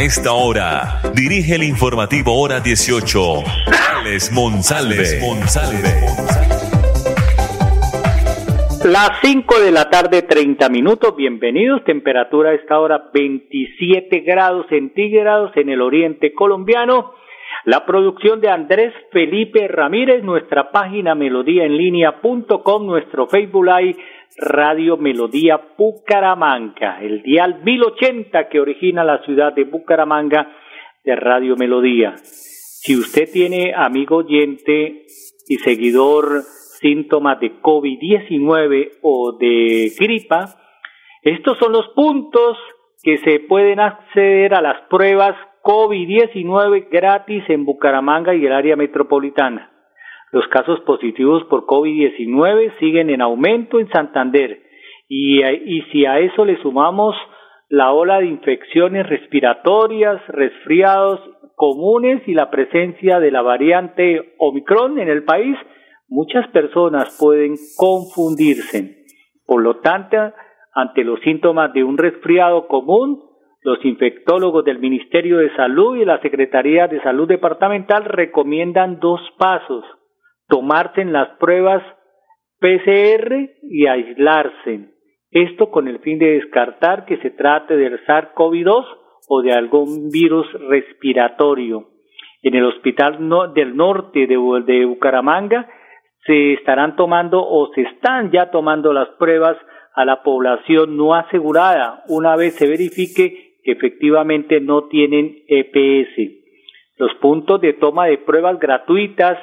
A 0.00 0.02
esta 0.02 0.32
hora, 0.32 1.02
dirige 1.14 1.56
el 1.56 1.62
informativo 1.62 2.32
Hora 2.40 2.60
18, 2.60 3.20
Alex 3.98 4.32
Monsalve. 4.32 5.20
Las 8.86 9.10
5 9.22 9.60
de 9.60 9.70
la 9.70 9.90
tarde, 9.90 10.22
30 10.22 10.70
minutos. 10.70 11.14
Bienvenidos. 11.14 11.84
Temperatura 11.84 12.48
a 12.48 12.54
esta 12.54 12.78
hora 12.78 13.10
27 13.12 14.20
grados 14.20 14.64
centígrados 14.70 15.54
en 15.58 15.68
el 15.68 15.82
oriente 15.82 16.32
colombiano. 16.32 17.12
La 17.64 17.84
producción 17.84 18.40
de 18.40 18.48
Andrés 18.48 18.94
Felipe 19.12 19.68
Ramírez, 19.68 20.24
nuestra 20.24 20.70
página 20.70 21.14
melodíaenlínea.com, 21.14 22.86
nuestro 22.86 23.26
Facebook 23.26 23.66
Live 23.66 23.98
Radio 24.38 24.96
Melodía 24.96 25.60
Bucaramanga, 25.76 27.02
el 27.02 27.22
dial 27.22 27.60
1080 27.62 28.48
que 28.48 28.60
origina 28.60 29.04
la 29.04 29.22
ciudad 29.24 29.52
de 29.52 29.64
Bucaramanga 29.64 30.50
de 31.04 31.16
Radio 31.16 31.56
Melodía. 31.56 32.16
Si 32.16 32.96
usted 32.96 33.28
tiene 33.30 33.74
amigo 33.76 34.16
oyente 34.16 35.04
y 35.46 35.56
seguidor 35.56 36.42
síntomas 36.80 37.40
de 37.40 37.60
COVID-19 37.60 38.92
o 39.02 39.36
de 39.38 39.92
gripa, 39.98 40.54
estos 41.22 41.58
son 41.58 41.72
los 41.72 41.88
puntos 41.88 42.56
que 43.02 43.18
se 43.18 43.40
pueden 43.40 43.80
acceder 43.80 44.54
a 44.54 44.62
las 44.62 44.80
pruebas 44.88 45.36
COVID-19 45.62 46.88
gratis 46.90 47.44
en 47.48 47.64
Bucaramanga 47.64 48.34
y 48.34 48.46
el 48.46 48.52
área 48.52 48.76
metropolitana. 48.76 49.70
Los 50.32 50.46
casos 50.48 50.80
positivos 50.80 51.44
por 51.44 51.66
COVID-19 51.66 52.78
siguen 52.78 53.10
en 53.10 53.20
aumento 53.20 53.80
en 53.80 53.88
Santander 53.90 54.62
y, 55.08 55.42
si 55.90 56.06
a 56.06 56.20
eso 56.20 56.44
le 56.44 56.60
sumamos 56.62 57.16
la 57.68 57.92
ola 57.92 58.20
de 58.20 58.26
infecciones 58.26 59.08
respiratorias, 59.08 60.20
resfriados 60.28 61.20
comunes 61.56 62.22
y 62.26 62.34
la 62.34 62.50
presencia 62.50 63.20
de 63.20 63.30
la 63.30 63.42
variante 63.42 64.34
Omicron 64.38 64.98
en 64.98 65.08
el 65.08 65.24
país, 65.24 65.56
muchas 66.08 66.48
personas 66.48 67.16
pueden 67.20 67.56
confundirse. 67.76 69.04
Por 69.46 69.62
lo 69.62 69.80
tanto, 69.80 70.16
ante 70.74 71.04
los 71.04 71.20
síntomas 71.20 71.72
de 71.72 71.84
un 71.84 71.98
resfriado 71.98 72.66
común, 72.68 73.29
los 73.62 73.84
infectólogos 73.84 74.64
del 74.64 74.78
Ministerio 74.78 75.38
de 75.38 75.54
Salud 75.54 75.96
y 75.96 76.04
la 76.04 76.20
Secretaría 76.20 76.88
de 76.88 77.02
Salud 77.02 77.28
Departamental 77.28 78.04
recomiendan 78.04 78.98
dos 79.00 79.20
pasos, 79.38 79.84
tomarse 80.48 81.04
las 81.04 81.28
pruebas 81.38 81.82
PCR 82.58 83.50
y 83.62 83.86
aislarse. 83.86 84.90
Esto 85.30 85.70
con 85.70 85.88
el 85.88 86.00
fin 86.00 86.18
de 86.18 86.38
descartar 86.40 87.04
que 87.04 87.18
se 87.18 87.30
trate 87.30 87.76
del 87.76 88.04
SARS-CoV-2 88.06 88.84
o 89.28 89.42
de 89.42 89.52
algún 89.52 90.10
virus 90.10 90.46
respiratorio. 90.68 91.90
En 92.42 92.54
el 92.54 92.64
Hospital 92.64 93.18
del 93.54 93.76
Norte 93.76 94.26
de 94.26 94.84
Bucaramanga 94.86 95.68
se 96.26 96.54
estarán 96.54 96.96
tomando 96.96 97.46
o 97.46 97.70
se 97.74 97.82
están 97.82 98.30
ya 98.32 98.50
tomando 98.50 98.92
las 98.92 99.08
pruebas 99.18 99.56
a 99.94 100.04
la 100.04 100.22
población 100.22 100.96
no 100.96 101.14
asegurada 101.14 102.04
una 102.08 102.36
vez 102.36 102.54
se 102.54 102.68
verifique 102.68 103.49
efectivamente 103.64 104.60
no 104.60 104.88
tienen 104.88 105.42
EPS. 105.48 106.32
Los 106.96 107.14
puntos 107.16 107.60
de 107.60 107.74
toma 107.74 108.06
de 108.06 108.18
pruebas 108.18 108.58
gratuitas 108.58 109.38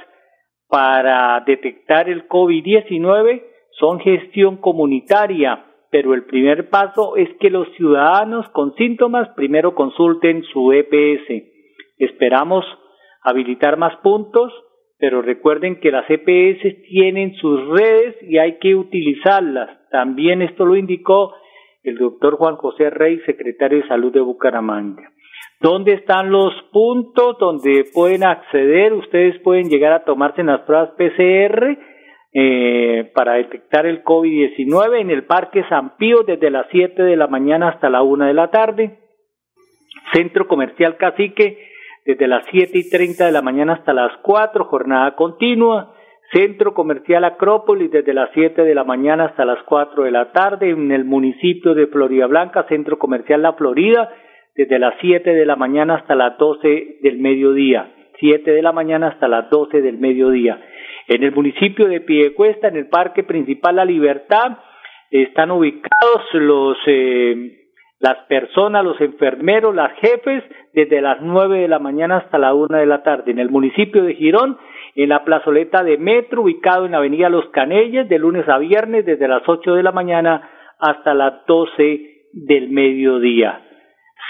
para 0.68 1.42
detectar 1.46 2.10
el 2.10 2.28
COVID-19 2.28 3.44
son 3.80 4.00
gestión 4.00 4.58
comunitaria, 4.58 5.66
pero 5.90 6.14
el 6.14 6.26
primer 6.26 6.70
paso 6.70 7.16
es 7.16 7.30
que 7.40 7.50
los 7.50 7.68
ciudadanos 7.76 8.48
con 8.50 8.74
síntomas 8.76 9.30
primero 9.36 9.76
consulten 9.76 10.44
su 10.52 10.72
EPS. 10.72 11.44
Esperamos 11.98 12.66
habilitar 13.24 13.78
más 13.78 13.96
puntos 13.98 14.52
pero 15.00 15.22
recuerden 15.22 15.80
que 15.80 15.92
las 15.92 16.06
EPS 16.10 16.84
tienen 16.90 17.36
sus 17.36 17.68
redes 17.70 18.16
y 18.24 18.38
hay 18.40 18.58
que 18.58 18.76
utilizarlas. 18.76 19.70
También 19.92 20.42
esto 20.42 20.66
lo 20.66 20.76
indicó 20.76 21.34
el 21.90 21.98
doctor 21.98 22.36
Juan 22.36 22.58
José 22.58 22.90
Rey, 22.90 23.20
secretario 23.26 23.82
de 23.82 23.88
Salud 23.88 24.12
de 24.12 24.20
Bucaramanga. 24.20 25.12
¿Dónde 25.60 25.94
están 25.94 26.32
los 26.32 26.54
puntos 26.72 27.38
donde 27.40 27.86
pueden 27.94 28.26
acceder? 28.26 28.94
Ustedes 28.94 29.40
pueden 29.42 29.70
llegar 29.70 29.94
a 29.94 30.04
tomarse 30.04 30.44
las 30.44 30.62
pruebas 30.62 30.92
PCR 30.98 31.78
eh, 32.34 33.12
para 33.16 33.34
detectar 33.36 33.86
el 33.86 34.04
COVID-19 34.04 35.00
en 35.00 35.10
el 35.10 35.26
Parque 35.26 35.64
San 35.70 35.96
Pío 35.98 36.24
desde 36.24 36.52
las 36.52 36.68
7 36.72 37.02
de 37.02 37.16
la 37.16 37.28
mañana 37.28 37.70
hasta 37.70 37.90
la 37.90 38.04
1 38.04 38.26
de 38.26 38.34
la 38.34 38.52
tarde. 38.52 39.00
Centro 40.14 40.48
Comercial 40.48 40.98
Cacique 40.98 41.58
desde 42.06 42.28
las 42.28 42.46
7 42.52 42.72
y 42.78 42.90
30 42.90 43.26
de 43.26 43.32
la 43.32 43.42
mañana 43.42 43.74
hasta 43.74 43.94
las 43.94 44.12
4, 44.22 44.66
jornada 44.66 45.16
continua. 45.16 45.94
Centro 46.32 46.74
Comercial 46.74 47.24
Acrópolis 47.24 47.90
desde 47.90 48.14
las 48.14 48.30
7 48.34 48.64
de 48.64 48.76
la 48.76 48.84
mañana 48.84 49.26
hasta 49.26 49.46
las 49.46 49.64
4 49.64 50.04
de 50.04 50.12
la 50.12 50.32
tarde. 50.32 50.70
En 50.70 50.92
el 50.92 51.06
municipio 51.06 51.74
de 51.74 51.88
Florida 51.88 52.28
Blanca, 52.28 52.66
Centro 52.68 53.00
Comercial 53.00 53.42
La 53.42 53.54
Florida, 53.54 54.10
desde 54.56 54.78
las 54.80 54.96
7 55.00 55.34
de 55.34 55.46
la 55.46 55.56
mañana 55.56 55.96
hasta 55.96 56.16
las 56.16 56.38
12 56.38 56.98
del 57.02 57.20
mediodía. 57.20 57.94
7 58.20 58.52
de 58.52 58.62
la 58.62 58.72
mañana 58.72 59.08
hasta 59.08 59.28
las 59.28 59.50
12 59.50 59.82
del 59.82 60.00
mediodía. 60.00 60.60
En 61.08 61.24
el 61.24 61.32
municipio 61.32 61.88
de 61.88 62.02
Piedecuesta, 62.02 62.68
en 62.68 62.76
el 62.76 62.88
Parque 62.90 63.24
Principal 63.24 63.78
La 63.78 63.86
Libertad, 63.86 64.58
están 65.10 65.52
ubicados 65.52 66.24
los 66.34 66.78
eh, 66.88 67.68
las 68.00 68.18
personas, 68.28 68.84
los 68.84 69.00
enfermeros, 69.02 69.74
las 69.74 69.94
jefes, 70.00 70.44
desde 70.74 71.02
las 71.02 71.22
nueve 71.22 71.60
de 71.60 71.68
la 71.68 71.80
mañana 71.80 72.18
hasta 72.18 72.38
la 72.38 72.54
una 72.54 72.80
de 72.80 72.86
la 72.86 73.02
tarde. 73.02 73.32
En 73.32 73.40
el 73.40 73.50
municipio 73.50 74.04
de 74.04 74.14
Girón, 74.16 74.58
en 74.98 75.10
la 75.10 75.24
plazoleta 75.24 75.84
de 75.84 75.98
Metro, 76.00 76.42
ubicado 76.42 76.86
en 76.86 76.94
la 76.94 76.98
avenida 76.98 77.30
Los 77.30 77.48
Canelles, 77.50 78.10
de 78.10 78.18
lunes 78.18 78.50
a 78.50 78.58
viernes, 78.58 79.06
desde 79.06 79.28
las 79.28 79.48
ocho 79.48 79.76
de 79.76 79.84
la 79.84 79.92
mañana 79.92 80.50
hasta 80.80 81.14
las 81.14 81.46
doce 81.46 82.26
del 82.34 82.70
mediodía. 82.70 83.62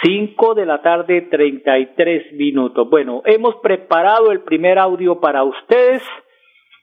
Cinco 0.03 0.55
de 0.55 0.66
la 0.66 0.81
tarde, 0.81 1.22
treinta 1.31 1.79
y 1.79 1.95
tres 1.95 2.33
minutos. 2.33 2.89
Bueno, 2.89 3.22
hemos 3.25 3.55
preparado 3.55 4.29
el 4.33 4.41
primer 4.41 4.78
audio 4.78 5.22
para 5.22 5.45
ustedes. 5.45 6.03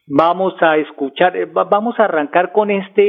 Vamos 0.07 0.55
a 0.61 0.77
escuchar, 0.77 1.33
vamos 1.53 1.99
a 1.99 2.05
arrancar 2.05 2.51
con 2.53 2.71
este 2.71 3.01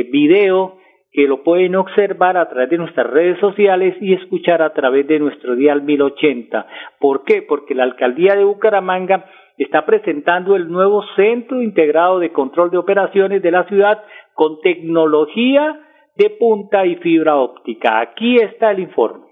eh, 0.00 0.02
video 0.12 0.76
que 1.12 1.26
lo 1.26 1.42
pueden 1.42 1.76
observar 1.76 2.36
a 2.36 2.48
través 2.50 2.68
de 2.68 2.76
nuestras 2.76 3.06
redes 3.06 3.38
sociales 3.38 3.96
y 4.02 4.12
escuchar 4.12 4.60
a 4.60 4.74
través 4.74 5.06
de 5.06 5.18
nuestro 5.18 5.56
dial 5.56 5.80
1080. 5.80 6.66
¿Por 7.00 7.24
qué? 7.24 7.40
Porque 7.40 7.74
la 7.74 7.84
alcaldía 7.84 8.34
de 8.34 8.44
Bucaramanga 8.44 9.24
está 9.58 9.86
presentando 9.86 10.56
el 10.56 10.68
nuevo 10.68 11.04
Centro 11.16 11.62
Integrado 11.62 12.18
de 12.18 12.32
Control 12.32 12.70
de 12.70 12.78
Operaciones 12.78 13.42
de 13.42 13.50
la 13.50 13.64
ciudad 13.64 14.02
con 14.34 14.60
tecnología 14.60 15.80
de 16.16 16.30
punta 16.30 16.86
y 16.86 16.96
fibra 16.96 17.36
óptica. 17.36 18.00
Aquí 18.00 18.36
está 18.36 18.70
el 18.70 18.80
informe. 18.80 19.23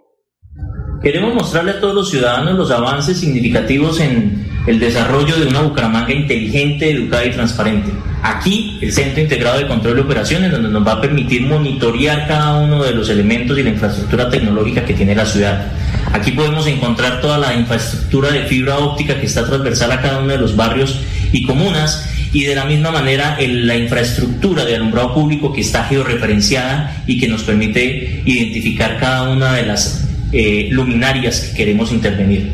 Queremos 1.03 1.35
mostrarle 1.35 1.73
a 1.73 1.81
todos 1.81 1.97
los 1.97 2.11
ciudadanos 2.11 2.57
los 2.57 2.71
avances 2.71 3.19
significativos 3.19 3.99
en 3.99 4.47
el 4.69 4.79
desarrollo 4.79 5.37
de 5.37 5.49
una 5.49 5.63
Bucaramanga 5.63 6.13
inteligente, 6.13 6.93
educada 6.93 7.25
y 7.25 7.33
transparente. 7.33 7.91
Aquí, 8.23 8.79
el 8.81 8.93
Centro 8.93 9.21
Integrado 9.21 9.59
de 9.59 9.67
Control 9.67 9.97
de 9.97 10.03
Operaciones, 10.03 10.53
donde 10.53 10.69
nos 10.69 10.87
va 10.87 10.93
a 10.93 11.01
permitir 11.01 11.43
monitorear 11.43 12.29
cada 12.29 12.61
uno 12.61 12.85
de 12.85 12.93
los 12.93 13.09
elementos 13.11 13.59
y 13.59 13.65
la 13.65 13.71
infraestructura 13.71 14.31
tecnológica 14.31 14.85
que 14.85 14.95
tiene 14.95 15.17
la 15.17 15.27
ciudad. 15.27 15.73
Aquí 16.13 16.31
podemos 16.31 16.69
encontrar 16.69 17.21
toda 17.21 17.37
la 17.37 17.53
infraestructura 17.53 18.31
de 18.31 18.45
fibra 18.45 18.79
óptica 18.79 19.19
que 19.19 19.27
está 19.27 19.45
transversal 19.45 19.91
a 19.91 20.01
cada 20.01 20.21
uno 20.21 20.29
de 20.29 20.39
los 20.39 20.55
barrios 20.55 21.01
y 21.33 21.45
comunas 21.45 22.09
y 22.33 22.45
de 22.45 22.55
la 22.55 22.65
misma 22.65 22.93
manera 22.93 23.37
la 23.41 23.77
infraestructura 23.77 24.65
de 24.65 24.77
alumbrado 24.77 25.15
público 25.15 25.53
que 25.53 25.63
está 25.63 25.85
georreferenciada 25.85 27.03
y 27.09 27.19
que 27.19 27.27
nos 27.27 27.43
permite 27.43 28.23
identificar 28.25 28.99
cada 28.99 29.31
una 29.31 29.55
de 29.55 29.67
las 29.67 30.02
eh, 30.33 30.69
luminarias 30.71 31.41
que 31.41 31.57
queremos 31.57 31.93
intervenir. 31.93 32.53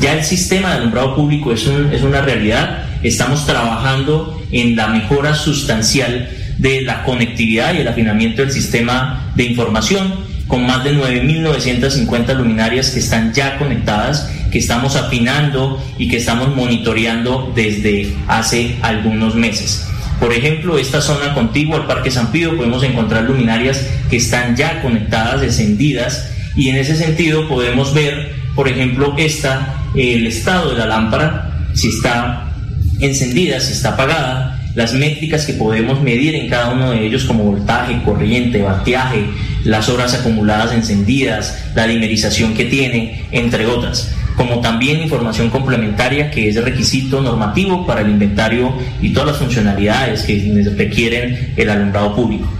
Ya 0.00 0.14
el 0.14 0.24
sistema 0.24 0.70
de 0.70 0.76
alumbrado 0.76 1.14
público 1.14 1.52
es, 1.52 1.66
es 1.92 2.02
una 2.02 2.22
realidad. 2.22 2.84
Estamos 3.02 3.46
trabajando 3.46 4.42
en 4.50 4.76
la 4.76 4.88
mejora 4.88 5.34
sustancial 5.34 6.30
de 6.58 6.82
la 6.82 7.04
conectividad 7.04 7.74
y 7.74 7.78
el 7.78 7.88
afinamiento 7.88 8.42
del 8.42 8.50
sistema 8.50 9.32
de 9.34 9.44
información 9.44 10.30
con 10.50 10.66
más 10.66 10.82
de 10.82 10.94
9.950 10.94 12.34
luminarias 12.34 12.90
que 12.90 12.98
están 12.98 13.32
ya 13.32 13.56
conectadas, 13.56 14.28
que 14.50 14.58
estamos 14.58 14.96
afinando 14.96 15.82
y 15.96 16.08
que 16.08 16.16
estamos 16.16 16.54
monitoreando 16.54 17.52
desde 17.54 18.12
hace 18.26 18.76
algunos 18.82 19.36
meses. 19.36 19.86
Por 20.18 20.32
ejemplo, 20.34 20.76
esta 20.76 21.00
zona 21.00 21.32
contigua 21.34 21.76
al 21.76 21.86
Parque 21.86 22.10
San 22.10 22.32
Pío 22.32 22.56
podemos 22.56 22.82
encontrar 22.82 23.22
luminarias 23.22 23.86
que 24.10 24.16
están 24.16 24.56
ya 24.56 24.82
conectadas, 24.82 25.42
encendidas, 25.42 26.30
y 26.56 26.68
en 26.68 26.76
ese 26.76 26.96
sentido 26.96 27.48
podemos 27.48 27.94
ver, 27.94 28.32
por 28.54 28.68
ejemplo, 28.68 29.14
esta, 29.16 29.82
el 29.94 30.26
estado 30.26 30.70
de 30.70 30.78
la 30.78 30.86
lámpara, 30.86 31.68
si 31.74 31.88
está 31.88 32.52
encendida, 32.98 33.60
si 33.60 33.72
está 33.72 33.90
apagada, 33.90 34.60
las 34.74 34.94
métricas 34.94 35.46
que 35.46 35.54
podemos 35.54 36.00
medir 36.00 36.34
en 36.34 36.48
cada 36.48 36.70
uno 36.70 36.92
de 36.92 37.04
ellos 37.04 37.24
como 37.24 37.44
voltaje, 37.44 38.02
corriente, 38.04 38.62
bateaje, 38.62 39.24
las 39.64 39.88
horas 39.88 40.14
acumuladas 40.14 40.72
encendidas, 40.72 41.70
la 41.74 41.86
dimerización 41.86 42.54
que 42.54 42.66
tiene, 42.66 43.24
entre 43.32 43.66
otras 43.66 44.14
como 44.40 44.60
también 44.60 45.02
información 45.02 45.50
complementaria 45.50 46.30
que 46.30 46.48
es 46.48 46.56
requisito 46.56 47.20
normativo 47.20 47.86
para 47.86 48.00
el 48.00 48.08
inventario 48.08 48.72
y 49.02 49.12
todas 49.12 49.28
las 49.28 49.36
funcionalidades 49.36 50.22
que 50.22 50.64
requieren 50.78 51.52
el 51.58 51.68
alumbrado 51.68 52.16
público. 52.16 52.50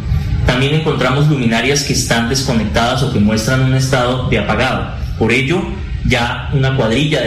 También 0.50 0.74
encontramos 0.74 1.28
luminarias 1.28 1.84
que 1.84 1.92
están 1.92 2.28
desconectadas 2.28 3.04
o 3.04 3.12
que 3.12 3.20
muestran 3.20 3.62
un 3.62 3.74
estado 3.74 4.28
de 4.28 4.40
apagado. 4.40 4.96
Por 5.16 5.30
ello, 5.30 5.62
ya 6.04 6.50
una 6.52 6.74
cuadrilla 6.74 7.20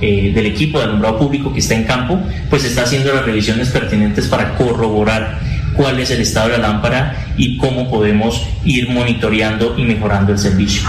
eh, 0.00 0.32
del 0.34 0.46
equipo 0.46 0.78
de 0.78 0.84
alumbrado 0.84 1.18
público 1.18 1.52
que 1.52 1.58
está 1.58 1.74
en 1.74 1.84
campo, 1.84 2.18
pues 2.48 2.64
está 2.64 2.84
haciendo 2.84 3.12
las 3.12 3.26
revisiones 3.26 3.68
pertinentes 3.68 4.26
para 4.28 4.54
corroborar 4.54 5.38
cuál 5.74 6.00
es 6.00 6.10
el 6.10 6.22
estado 6.22 6.48
de 6.48 6.56
la 6.56 6.68
lámpara 6.68 7.26
y 7.36 7.58
cómo 7.58 7.90
podemos 7.90 8.42
ir 8.64 8.88
monitoreando 8.88 9.74
y 9.76 9.84
mejorando 9.84 10.32
el 10.32 10.38
servicio. 10.38 10.88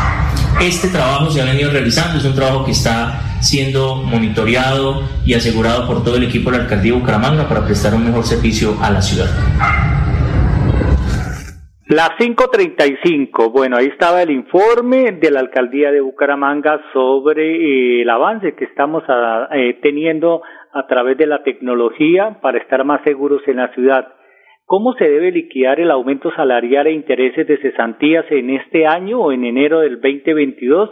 Este 0.61 0.87
trabajo 0.87 1.29
se 1.29 1.41
ha 1.41 1.45
venido 1.45 1.69
realizando, 1.69 2.17
es 2.17 2.23
un 2.23 2.33
trabajo 2.33 2.63
que 2.63 2.71
está 2.71 3.19
siendo 3.41 3.97
monitoreado 3.97 5.03
y 5.25 5.33
asegurado 5.33 5.85
por 5.85 6.01
todo 6.05 6.15
el 6.15 6.23
equipo 6.23 6.49
de 6.49 6.59
la 6.59 6.63
alcaldía 6.63 6.93
de 6.93 6.99
Bucaramanga 6.99 7.49
para 7.49 7.65
prestar 7.65 7.93
un 7.93 8.05
mejor 8.05 8.25
servicio 8.25 8.77
a 8.81 8.89
la 8.89 9.01
ciudad. 9.01 9.29
Las 11.89 12.09
5.35, 12.19 13.49
bueno, 13.49 13.77
ahí 13.77 13.85
estaba 13.85 14.21
el 14.21 14.29
informe 14.29 15.13
de 15.13 15.31
la 15.31 15.39
alcaldía 15.39 15.89
de 15.89 16.01
Bucaramanga 16.01 16.81
sobre 16.91 17.45
eh, 17.45 18.01
el 18.01 18.09
avance 18.09 18.55
que 18.55 18.65
estamos 18.65 19.05
ah, 19.07 19.47
eh, 19.53 19.79
teniendo 19.81 20.41
a 20.73 20.85
través 20.85 21.17
de 21.17 21.27
la 21.27 21.43
tecnología 21.43 22.39
para 22.41 22.57
estar 22.57 22.83
más 22.83 23.01
seguros 23.05 23.41
en 23.47 23.55
la 23.55 23.69
ciudad. 23.73 24.05
¿Cómo 24.65 24.95
se 24.95 25.09
debe 25.09 25.31
liquidar 25.31 25.79
el 25.79 25.89
aumento 25.89 26.29
salarial 26.35 26.87
e 26.87 26.91
intereses 26.91 27.47
de 27.47 27.57
cesantías 27.59 28.25
en 28.31 28.49
este 28.49 28.85
año 28.85 29.21
o 29.21 29.31
en 29.31 29.45
enero 29.45 29.79
del 29.79 30.01
2022? 30.01 30.89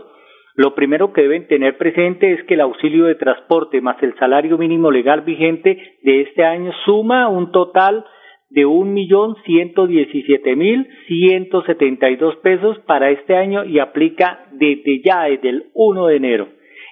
Lo 0.55 0.75
primero 0.75 1.11
que 1.11 1.23
deben 1.23 1.45
tener 1.47 1.77
presente 1.77 2.31
es 2.31 2.43
que 2.45 2.53
el 2.53 2.61
auxilio 2.61 3.03
de 3.03 3.15
transporte 3.15 3.81
más 3.81 4.01
el 4.01 4.15
salario 4.17 4.57
mínimo 4.57 4.89
legal 4.91 5.23
vigente 5.23 5.77
de 6.03 6.21
este 6.21 6.45
año 6.45 6.71
suma 6.85 7.27
un 7.27 7.51
total 7.51 8.05
de 8.49 8.65
un 8.65 8.93
millón 8.93 9.35
ciento 9.45 9.87
diecisiete 9.87 10.55
mil 10.55 10.87
ciento 11.07 11.63
setenta 11.63 12.09
y 12.09 12.15
dos 12.15 12.35
pesos 12.37 12.77
para 12.85 13.09
este 13.09 13.35
año 13.35 13.65
y 13.65 13.79
aplica 13.79 14.45
desde 14.51 15.01
ya, 15.03 15.23
desde 15.23 15.49
el 15.49 15.63
1 15.73 16.07
de 16.07 16.15
enero. 16.15 16.47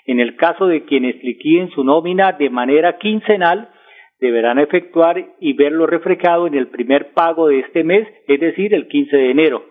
En 0.06 0.20
el 0.20 0.36
caso 0.36 0.68
de 0.68 0.84
quienes 0.84 1.24
liquiden 1.24 1.70
su 1.70 1.84
nómina 1.84 2.34
de 2.34 2.50
manera 2.50 2.98
quincenal, 2.98 3.70
deberán 4.20 4.60
efectuar 4.60 5.36
y 5.40 5.54
verlo 5.54 5.86
reflejado 5.86 6.48
en 6.48 6.56
el 6.56 6.68
primer 6.68 7.14
pago 7.14 7.48
de 7.48 7.60
este 7.60 7.84
mes, 7.84 8.08
es 8.28 8.40
decir, 8.40 8.74
el 8.74 8.88
15 8.88 9.16
de 9.16 9.32
enero. 9.32 9.66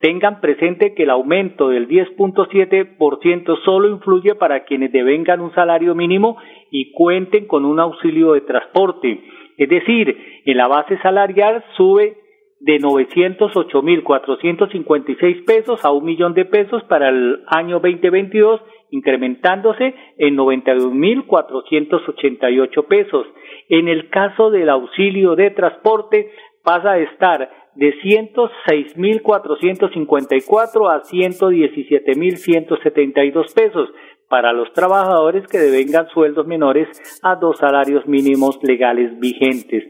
Tengan 0.00 0.40
presente 0.40 0.94
que 0.94 1.04
el 1.04 1.10
aumento 1.10 1.68
del 1.68 1.88
10.7% 1.88 3.64
solo 3.64 3.88
influye 3.88 4.34
para 4.34 4.64
quienes 4.64 4.92
devengan 4.92 5.40
un 5.40 5.54
salario 5.54 5.94
mínimo 5.94 6.36
y 6.70 6.92
cuenten 6.92 7.46
con 7.46 7.64
un 7.64 7.80
auxilio 7.80 8.32
de 8.32 8.42
transporte. 8.42 9.20
Es 9.56 9.68
decir, 9.68 10.42
en 10.44 10.56
la 10.56 10.66
base 10.68 10.96
salarial 11.02 11.64
sube 11.76 12.16
de 12.60 12.78
908.456 12.80 15.44
pesos 15.44 15.84
a 15.84 15.90
un 15.92 16.04
millón 16.04 16.32
de 16.34 16.46
pesos 16.46 16.82
para 16.84 17.10
el 17.10 17.42
año 17.48 17.80
2022, 17.80 18.62
incrementándose 18.90 19.94
en 20.16 20.36
91.488 20.36 22.86
pesos. 22.86 23.26
En 23.68 23.88
el 23.88 24.08
caso 24.08 24.50
del 24.50 24.70
auxilio 24.70 25.36
de 25.36 25.50
transporte, 25.50 26.30
pasa 26.62 26.92
a 26.92 26.98
estar 26.98 27.50
de 27.74 27.92
106.454 28.00 30.90
a 30.90 31.02
117.172 31.02 33.54
pesos 33.54 33.90
para 34.28 34.52
los 34.52 34.72
trabajadores 34.72 35.46
que 35.46 35.58
devengan 35.58 36.08
sueldos 36.08 36.46
menores 36.46 36.88
a 37.22 37.36
dos 37.36 37.58
salarios 37.58 38.06
mínimos 38.06 38.58
legales 38.62 39.18
vigentes. 39.18 39.84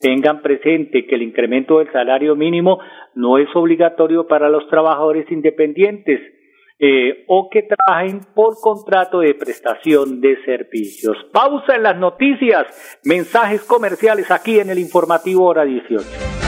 Tengan 0.00 0.42
presente 0.42 1.06
que 1.06 1.14
el 1.14 1.22
incremento 1.22 1.78
del 1.78 1.90
salario 1.92 2.36
mínimo 2.36 2.78
no 3.14 3.38
es 3.38 3.48
obligatorio 3.54 4.26
para 4.26 4.48
los 4.48 4.68
trabajadores 4.68 5.30
independientes 5.30 6.20
eh, 6.78 7.24
o 7.26 7.48
que 7.50 7.62
trabajen 7.62 8.20
por 8.34 8.60
contrato 8.60 9.20
de 9.20 9.34
prestación 9.34 10.20
de 10.20 10.36
servicios. 10.44 11.16
Pausa 11.32 11.74
en 11.74 11.82
las 11.82 11.96
noticias, 11.96 12.66
mensajes 13.02 13.64
comerciales 13.64 14.30
aquí 14.30 14.58
en 14.58 14.68
el 14.68 14.78
informativo 14.78 15.46
hora 15.46 15.64
18. 15.64 16.04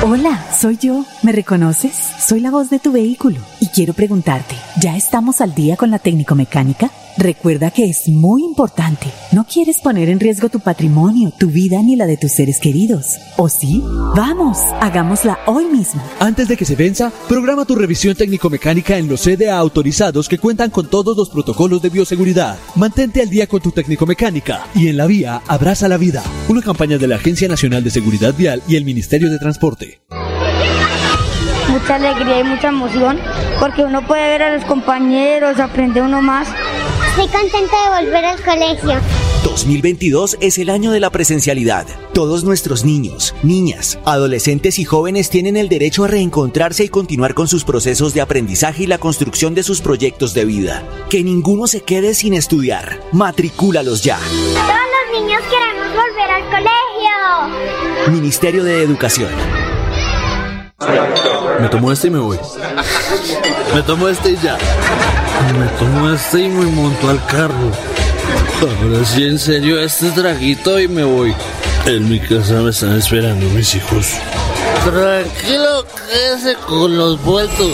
Hola, 0.06 0.36
soy 0.52 0.76
yo. 0.76 1.02
¿Me 1.24 1.32
reconoces? 1.32 1.94
Soy 1.94 2.40
la 2.40 2.50
voz 2.50 2.68
de 2.68 2.78
tu 2.78 2.92
vehículo 2.92 3.38
y 3.60 3.68
quiero 3.74 3.94
preguntarte, 3.94 4.54
¿ya 4.80 4.96
estamos 4.96 5.40
al 5.40 5.54
día 5.54 5.76
con 5.76 5.90
la 5.90 5.98
técnico 5.98 6.34
mecánica? 6.34 6.90
Recuerda 7.18 7.72
que 7.72 7.90
es 7.90 8.06
muy 8.06 8.44
importante. 8.44 9.08
No 9.32 9.44
quieres 9.44 9.80
poner 9.80 10.08
en 10.08 10.20
riesgo 10.20 10.50
tu 10.50 10.60
patrimonio, 10.60 11.32
tu 11.36 11.48
vida 11.48 11.82
ni 11.82 11.96
la 11.96 12.06
de 12.06 12.16
tus 12.16 12.30
seres 12.30 12.60
queridos. 12.60 13.18
¿O 13.36 13.48
sí? 13.48 13.82
Vamos, 14.14 14.58
hagámosla 14.80 15.40
hoy 15.46 15.64
mismo. 15.64 16.00
Antes 16.20 16.46
de 16.46 16.56
que 16.56 16.64
se 16.64 16.76
venza, 16.76 17.10
programa 17.28 17.64
tu 17.64 17.74
revisión 17.74 18.14
técnico-mecánica 18.14 18.98
en 18.98 19.08
los 19.08 19.22
CDA 19.22 19.58
autorizados 19.58 20.28
que 20.28 20.38
cuentan 20.38 20.70
con 20.70 20.86
todos 20.86 21.16
los 21.16 21.28
protocolos 21.28 21.82
de 21.82 21.90
bioseguridad. 21.90 22.56
Mantente 22.76 23.20
al 23.20 23.30
día 23.30 23.48
con 23.48 23.60
tu 23.60 23.72
técnico-mecánica 23.72 24.68
y 24.76 24.86
en 24.86 24.96
la 24.96 25.06
vía 25.06 25.42
abraza 25.48 25.88
la 25.88 25.96
vida. 25.96 26.22
Una 26.48 26.62
campaña 26.62 26.98
de 26.98 27.08
la 27.08 27.16
Agencia 27.16 27.48
Nacional 27.48 27.82
de 27.82 27.90
Seguridad 27.90 28.32
Vial 28.32 28.62
y 28.68 28.76
el 28.76 28.84
Ministerio 28.84 29.28
de 29.28 29.40
Transporte. 29.40 30.02
Mucha 31.68 31.96
alegría 31.96 32.40
y 32.40 32.44
mucha 32.44 32.68
emoción 32.68 33.18
porque 33.58 33.82
uno 33.82 34.06
puede 34.06 34.22
ver 34.22 34.42
a 34.42 34.56
los 34.56 34.64
compañeros, 34.64 35.58
aprende 35.58 36.00
uno 36.00 36.22
más 36.22 36.48
Estoy 37.18 37.40
contenta 37.40 37.76
de 37.82 38.04
volver 38.04 38.24
al 38.24 38.40
colegio. 38.44 39.00
2022 39.42 40.36
es 40.40 40.56
el 40.58 40.70
año 40.70 40.92
de 40.92 41.00
la 41.00 41.10
presencialidad. 41.10 41.84
Todos 42.14 42.44
nuestros 42.44 42.84
niños, 42.84 43.34
niñas, 43.42 43.98
adolescentes 44.04 44.78
y 44.78 44.84
jóvenes 44.84 45.28
tienen 45.28 45.56
el 45.56 45.68
derecho 45.68 46.04
a 46.04 46.06
reencontrarse 46.06 46.84
y 46.84 46.88
continuar 46.88 47.34
con 47.34 47.48
sus 47.48 47.64
procesos 47.64 48.14
de 48.14 48.20
aprendizaje 48.20 48.84
y 48.84 48.86
la 48.86 48.98
construcción 48.98 49.56
de 49.56 49.64
sus 49.64 49.80
proyectos 49.80 50.32
de 50.32 50.44
vida. 50.44 50.84
Que 51.10 51.24
ninguno 51.24 51.66
se 51.66 51.80
quede 51.80 52.14
sin 52.14 52.34
estudiar. 52.34 53.00
Matricúlalos 53.10 54.04
ya. 54.04 54.18
Todos 54.18 54.30
los 54.54 55.20
niños 55.20 55.42
queremos 55.50 55.88
volver 55.88 56.30
al 56.30 56.44
colegio. 56.44 58.12
Ministerio 58.12 58.62
de 58.62 58.84
Educación. 58.84 59.32
Me 61.60 61.68
tomo 61.68 61.90
este 61.90 62.06
y 62.06 62.10
me 62.10 62.20
voy. 62.20 62.38
Me 63.74 63.82
tomo 63.82 64.06
este 64.06 64.30
y 64.30 64.36
ya. 64.36 64.56
Me 65.58 65.66
tomo 65.78 66.10
este 66.10 66.42
y 66.42 66.48
me 66.48 66.66
monto 66.66 67.08
al 67.08 67.24
carro. 67.26 67.72
Ahora 68.60 69.04
sí, 69.04 69.24
en 69.24 69.38
serio, 69.38 69.78
este 69.80 70.10
traguito 70.10 70.78
y 70.80 70.88
me 70.88 71.04
voy. 71.04 71.34
En 71.86 72.08
mi 72.08 72.18
casa 72.18 72.54
me 72.60 72.70
están 72.70 72.98
esperando 72.98 73.46
mis 73.50 73.74
hijos. 73.74 74.14
Tranquilo, 74.84 75.84
quédese 76.10 76.56
con 76.66 76.96
los 76.96 77.22
vueltos. 77.24 77.72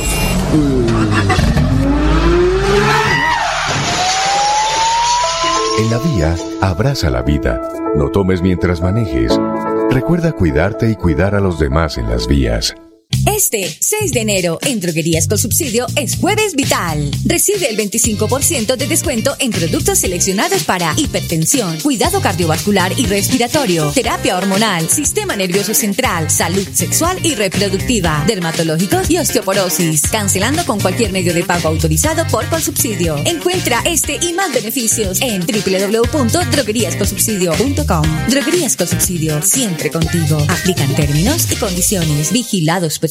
En 5.78 5.90
la 5.90 5.99
vía, 5.99 6.37
abraza 6.61 7.11
la 7.11 7.23
vida. 7.23 7.61
No 7.97 8.11
tomes 8.11 8.42
mientras 8.42 8.80
manejes. 8.80 9.38
Recuerda 9.90 10.33
cuidarte 10.33 10.90
y 10.90 10.97
cuidar 10.97 11.35
a 11.35 11.40
los 11.40 11.59
demás 11.59 11.99
en 11.99 12.09
las 12.09 12.26
vías. 12.26 12.75
Este 13.35 13.76
6 13.81 14.12
de 14.12 14.21
enero 14.21 14.61
en 14.62 14.79
Droguerías 14.79 15.26
con 15.26 15.38
Subsidio 15.38 15.88
es 15.97 16.19
Jueves 16.19 16.55
Vital. 16.55 17.11
Recibe 17.25 17.69
el 17.69 17.76
25% 17.76 18.76
de 18.76 18.87
descuento 18.87 19.35
en 19.41 19.50
productos 19.50 19.99
seleccionados 19.99 20.62
para 20.62 20.95
hipertensión, 20.97 21.81
cuidado 21.81 22.21
cardiovascular 22.21 22.93
y 22.97 23.07
respiratorio, 23.07 23.91
terapia 23.91 24.37
hormonal, 24.37 24.88
sistema 24.88 25.35
nervioso 25.35 25.75
central, 25.75 26.31
salud 26.31 26.64
sexual 26.73 27.19
y 27.25 27.35
reproductiva, 27.35 28.23
dermatológicos 28.29 29.11
y 29.11 29.19
osteoporosis. 29.19 30.03
Cancelando 30.12 30.64
con 30.64 30.79
cualquier 30.79 31.11
medio 31.11 31.35
de 31.35 31.43
pago 31.43 31.71
autorizado 31.71 32.25
por 32.29 32.49
Consubsidio. 32.49 33.17
Encuentra 33.26 33.83
este 33.85 34.21
y 34.23 34.33
más 34.33 34.55
beneficios 34.55 35.21
en 35.21 35.41
www.drogueríasconsubsidio.com. 35.41 38.29
Droguerías 38.29 38.76
con 38.76 38.87
Subsidio, 38.87 39.43
siempre 39.43 39.91
contigo. 39.91 40.38
Aplican 40.49 40.95
términos 40.95 41.50
y 41.50 41.57
condiciones. 41.57 42.31
Vigilados 42.31 43.00
por 43.00 43.11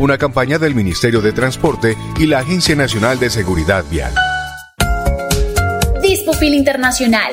Una 0.00 0.18
campaña 0.18 0.58
del 0.58 0.74
Ministerio 0.74 1.20
de 1.20 1.32
Transporte 1.32 1.96
y 2.18 2.26
la 2.26 2.40
Agencia 2.40 2.74
Nacional 2.74 3.20
de 3.20 3.30
Seguridad 3.30 3.84
Vial. 3.88 4.12
Dispofil 6.02 6.54
Internacional. 6.54 7.32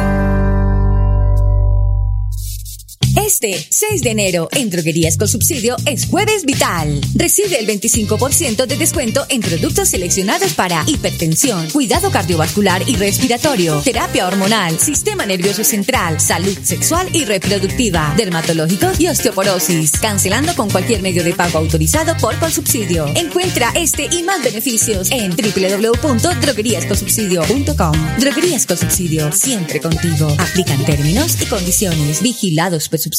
Este 3.25 3.65
6 3.69 4.01
de 4.01 4.09
enero 4.09 4.49
en 4.51 4.69
Droguerías 4.71 5.15
con 5.15 5.27
Subsidio 5.27 5.75
es 5.85 6.07
Jueves 6.07 6.43
Vital. 6.43 6.99
Recibe 7.13 7.59
el 7.59 7.67
25% 7.67 8.65
de 8.65 8.77
descuento 8.77 9.27
en 9.29 9.41
productos 9.41 9.89
seleccionados 9.89 10.53
para 10.53 10.83
hipertensión, 10.87 11.69
cuidado 11.69 12.09
cardiovascular 12.09 12.81
y 12.89 12.95
respiratorio, 12.95 13.79
terapia 13.81 14.25
hormonal, 14.27 14.79
sistema 14.79 15.27
nervioso 15.27 15.63
central, 15.63 16.19
salud 16.19 16.57
sexual 16.63 17.09
y 17.13 17.25
reproductiva, 17.25 18.15
dermatológicos 18.17 18.99
y 18.99 19.07
osteoporosis. 19.07 19.91
Cancelando 19.99 20.55
con 20.55 20.71
cualquier 20.71 21.03
medio 21.03 21.23
de 21.23 21.35
pago 21.35 21.59
autorizado 21.59 22.17
por 22.17 22.39
Consubsidio. 22.39 23.05
Encuentra 23.15 23.71
este 23.75 24.09
y 24.11 24.23
más 24.23 24.43
beneficios 24.43 25.11
en 25.11 25.29
www.drogueríasconsubsidio.com. 25.29 28.17
Droguerías 28.19 28.65
con 28.65 28.77
Subsidio, 28.77 29.31
siempre 29.31 29.79
contigo. 29.79 30.27
Aplican 30.39 30.83
términos 30.85 31.37
y 31.39 31.45
condiciones. 31.45 32.23
Vigilados 32.23 32.89
por 32.89 32.97
subsidio. 32.97 33.11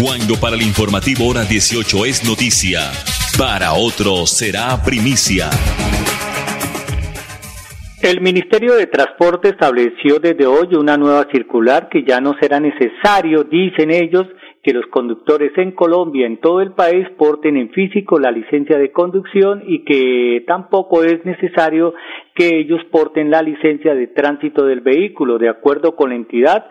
Cuando 0.00 0.36
para 0.40 0.54
el 0.54 0.62
informativo 0.62 1.26
hora 1.26 1.42
18 1.42 2.04
es 2.04 2.24
noticia, 2.24 2.78
para 3.36 3.72
otros 3.72 4.30
será 4.30 4.80
primicia. 4.84 5.50
El 8.00 8.20
Ministerio 8.20 8.76
de 8.76 8.86
Transporte 8.86 9.48
estableció 9.48 10.20
desde 10.20 10.46
hoy 10.46 10.76
una 10.76 10.96
nueva 10.96 11.26
circular 11.32 11.88
que 11.88 12.04
ya 12.04 12.20
no 12.20 12.34
será 12.40 12.60
necesario, 12.60 13.42
dicen 13.42 13.90
ellos, 13.90 14.28
que 14.62 14.72
los 14.72 14.86
conductores 14.86 15.50
en 15.56 15.72
Colombia, 15.72 16.26
en 16.26 16.38
todo 16.40 16.60
el 16.60 16.72
país, 16.72 17.06
porten 17.16 17.56
en 17.56 17.70
físico 17.70 18.20
la 18.20 18.30
licencia 18.30 18.78
de 18.78 18.92
conducción 18.92 19.64
y 19.66 19.84
que 19.84 20.44
tampoco 20.46 21.02
es 21.02 21.24
necesario 21.24 21.94
que 22.34 22.60
ellos 22.60 22.80
porten 22.92 23.30
la 23.30 23.42
licencia 23.42 23.94
de 23.94 24.06
tránsito 24.06 24.64
del 24.64 24.80
vehículo. 24.80 25.38
De 25.38 25.48
acuerdo 25.48 25.96
con 25.96 26.10
la 26.10 26.16
entidad, 26.16 26.66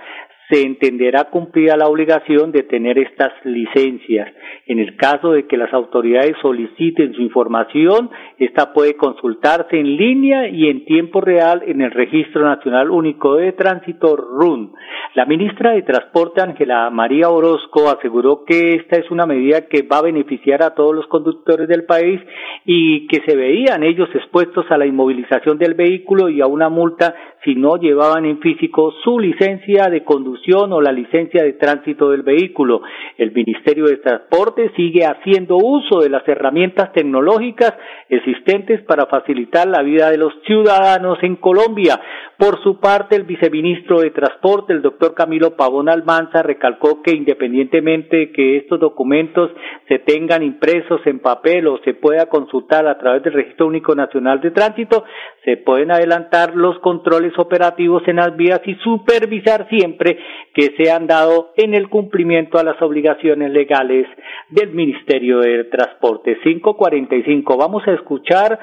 se 0.49 0.61
entenderá 0.61 1.25
cumplida 1.25 1.75
la 1.75 1.87
obligación 1.87 2.51
de 2.51 2.63
tener 2.63 2.97
estas 2.97 3.33
licencias. 3.43 4.31
En 4.65 4.79
el 4.79 4.95
caso 4.95 5.31
de 5.31 5.45
que 5.45 5.57
las 5.57 5.73
autoridades 5.73 6.35
soliciten 6.41 7.13
su 7.13 7.21
información, 7.21 8.09
esta 8.37 8.71
puede 8.71 8.95
consultarse 8.95 9.77
en 9.77 9.97
línea 9.97 10.47
y 10.47 10.69
en 10.69 10.85
tiempo 10.85 11.19
real 11.19 11.63
en 11.67 11.81
el 11.81 11.91
Registro 11.91 12.45
Nacional 12.45 12.91
Único 12.91 13.35
de 13.35 13.51
Tránsito 13.51 14.15
RUN. 14.15 14.73
La 15.15 15.25
ministra 15.25 15.71
de 15.71 15.81
Transporte, 15.81 16.41
Ángela 16.41 16.89
María 16.91 17.29
Orozco, 17.29 17.89
aseguró 17.89 18.45
que 18.45 18.75
esta 18.75 18.97
es 18.97 19.11
una 19.11 19.25
medida 19.25 19.67
que 19.67 19.81
va 19.81 19.97
a 19.97 20.03
beneficiar 20.03 20.63
a 20.63 20.75
todos 20.75 20.95
los 20.95 21.07
conductores 21.07 21.67
del 21.67 21.83
país 21.83 22.21
y 22.65 23.07
que 23.07 23.21
se 23.25 23.35
veían 23.35 23.83
ellos 23.83 24.09
expuestos 24.13 24.65
a 24.69 24.77
la 24.77 24.85
inmovilización 24.85 25.57
del 25.57 25.73
vehículo 25.73 26.29
y 26.29 26.39
a 26.39 26.47
una 26.47 26.69
multa 26.69 27.15
si 27.47 27.55
no 27.55 27.77
llevaban 27.77 28.25
en 28.25 28.39
físico 28.41 28.91
su 29.05 29.19
licencia 29.19 29.85
de 29.89 30.03
conducción 30.03 30.73
o 30.73 30.81
la 30.81 30.91
licencia 30.91 31.43
de 31.43 31.53
tránsito 31.53 32.09
del 32.09 32.21
vehículo. 32.21 32.81
El 33.17 33.31
Ministerio 33.31 33.85
de 33.85 33.95
Transporte 33.97 34.69
sigue 34.75 35.05
haciendo 35.05 35.55
uso 35.55 36.01
de 36.01 36.09
las 36.09 36.27
herramientas 36.27 36.91
tecnológicas 36.91 37.73
existentes 38.09 38.81
para 38.81 39.05
facilitar 39.05 39.65
la 39.65 39.81
vida 39.81 40.11
de 40.11 40.17
los 40.17 40.33
ciudadanos 40.45 41.19
en 41.21 41.37
Colombia. 41.37 42.01
Por 42.37 42.61
su 42.63 42.81
parte, 42.81 43.15
el 43.15 43.23
viceministro 43.23 44.01
de 44.01 44.11
Transporte, 44.11 44.73
el 44.73 44.81
doctor 44.81 45.15
Camilo 45.15 45.55
Pavón 45.55 45.87
Almanza, 45.87 46.43
recalcó 46.43 47.01
que 47.01 47.15
independientemente 47.15 48.17
de 48.17 48.31
que 48.31 48.57
estos 48.57 48.79
documentos 48.79 49.51
se 49.87 49.99
tengan 49.99 50.43
impresos 50.43 50.99
en 51.05 51.19
papel 51.19 51.67
o 51.67 51.79
se 51.85 51.93
pueda 51.93 52.25
consultar 52.25 52.87
a 52.87 52.97
través 52.97 53.23
del 53.23 53.33
Registro 53.33 53.67
Único 53.67 53.95
Nacional 53.95 54.41
de 54.41 54.51
Tránsito, 54.51 55.05
se 55.45 55.55
pueden 55.57 55.91
adelantar 55.91 56.55
los 56.55 56.77
controles 56.79 57.36
operativos 57.39 58.03
en 58.07 58.17
las 58.17 58.35
vías 58.35 58.61
y 58.65 58.75
supervisar 58.75 59.67
siempre 59.69 60.17
que 60.53 60.73
se 60.77 60.91
han 60.91 61.07
dado 61.07 61.51
en 61.55 61.73
el 61.73 61.89
cumplimiento 61.89 62.57
a 62.57 62.63
las 62.63 62.81
obligaciones 62.81 63.51
legales 63.51 64.07
del 64.49 64.71
Ministerio 64.71 65.39
de 65.39 65.65
Transporte. 65.65 66.37
545. 66.43 67.57
Vamos 67.57 67.83
a 67.87 67.91
escuchar 67.91 68.59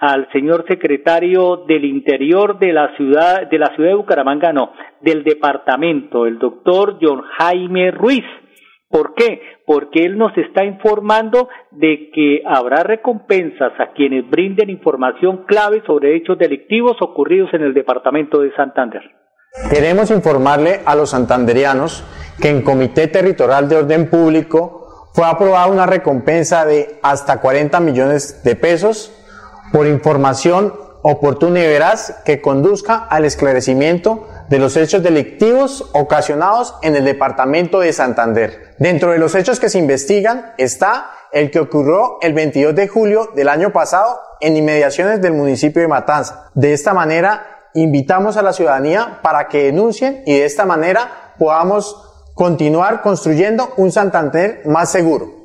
al 0.00 0.30
señor 0.32 0.64
secretario 0.68 1.64
del 1.66 1.84
Interior 1.84 2.58
de 2.58 2.72
la 2.72 2.94
ciudad 2.96 3.48
de 3.48 3.58
la 3.58 3.74
ciudad 3.74 3.90
de 3.90 3.96
Bucaramanga, 3.96 4.52
no, 4.52 4.72
del 5.00 5.24
departamento, 5.24 6.26
el 6.26 6.38
doctor 6.38 6.98
John 7.00 7.22
Jaime 7.38 7.90
Ruiz. 7.90 8.24
¿Por 8.90 9.14
qué? 9.14 9.40
Porque 9.66 10.06
él 10.06 10.16
nos 10.16 10.36
está 10.38 10.64
informando 10.64 11.48
de 11.72 12.10
que 12.14 12.42
habrá 12.46 12.82
recompensas 12.82 13.72
a 13.78 13.92
quienes 13.92 14.28
brinden 14.30 14.70
información 14.70 15.44
clave 15.46 15.82
sobre 15.86 16.16
hechos 16.16 16.38
delictivos 16.38 16.96
ocurridos 17.00 17.50
en 17.52 17.62
el 17.62 17.74
departamento 17.74 18.40
de 18.40 18.54
Santander. 18.56 19.02
Queremos 19.70 20.10
informarle 20.10 20.80
a 20.86 20.94
los 20.94 21.10
santanderianos 21.10 22.02
que 22.40 22.48
en 22.48 22.62
Comité 22.62 23.08
Territorial 23.08 23.68
de 23.68 23.76
Orden 23.76 24.08
Público 24.08 25.10
fue 25.12 25.26
aprobada 25.26 25.66
una 25.66 25.86
recompensa 25.86 26.64
de 26.64 26.98
hasta 27.02 27.40
40 27.40 27.80
millones 27.80 28.42
de 28.42 28.56
pesos 28.56 29.12
por 29.72 29.86
información 29.86 30.72
oportuna 31.02 31.60
y 31.60 31.66
veraz 31.66 32.22
que 32.24 32.40
conduzca 32.40 33.04
al 33.04 33.24
esclarecimiento 33.24 34.26
de 34.48 34.58
los 34.58 34.76
hechos 34.76 35.02
delictivos 35.02 35.90
ocasionados 35.92 36.74
en 36.82 36.96
el 36.96 37.04
departamento 37.04 37.80
de 37.80 37.92
Santander. 37.92 38.74
Dentro 38.78 39.12
de 39.12 39.18
los 39.18 39.34
hechos 39.34 39.60
que 39.60 39.68
se 39.68 39.78
investigan 39.78 40.52
está 40.58 41.10
el 41.32 41.50
que 41.50 41.60
ocurrió 41.60 42.18
el 42.22 42.32
22 42.32 42.74
de 42.74 42.88
julio 42.88 43.30
del 43.34 43.48
año 43.48 43.72
pasado 43.72 44.20
en 44.40 44.56
inmediaciones 44.56 45.20
del 45.20 45.34
municipio 45.34 45.82
de 45.82 45.88
Matanza. 45.88 46.50
De 46.54 46.72
esta 46.72 46.94
manera, 46.94 47.70
invitamos 47.74 48.36
a 48.36 48.42
la 48.42 48.52
ciudadanía 48.52 49.20
para 49.22 49.48
que 49.48 49.64
denuncien 49.64 50.22
y 50.26 50.38
de 50.38 50.46
esta 50.46 50.64
manera 50.64 51.34
podamos 51.38 52.04
continuar 52.34 53.02
construyendo 53.02 53.74
un 53.76 53.92
Santander 53.92 54.62
más 54.64 54.90
seguro. 54.90 55.37